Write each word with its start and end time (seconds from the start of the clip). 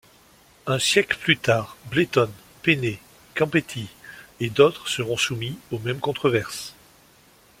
Un 0.65 0.79
siècle 0.79 1.15
plus 1.15 1.37
tard, 1.37 1.77
Bletton, 1.91 2.31
Pennet, 2.63 2.97
Campetti 3.35 3.87
et 4.39 4.49
d'autres 4.49 4.87
seront 4.87 5.15
soumis 5.15 5.59
aux 5.69 5.77
mêmes 5.77 5.99
controverses. 5.99 6.73